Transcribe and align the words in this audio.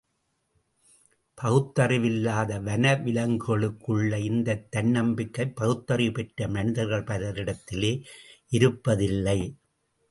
பகுத்தறிவில்லாத 1.37 2.57
வனவிலங்குகளுக்குள்ள 2.67 4.11
இந்தத் 4.29 4.67
தன்னம்பிக்கை—பகுத்தறிவு 4.71 6.11
பெற்ற 6.11 6.47
மனிதர்கள் 6.47 7.07
பலரிடத்திலே 7.11 7.93
இருப்பதில்லை. 8.51 9.39